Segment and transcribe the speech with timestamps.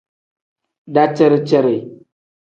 [0.93, 1.75] Daciri-ciri.